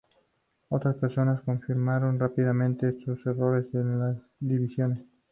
[0.69, 4.99] Otras personas confirmaron rápidamente estos errores en las divisiones.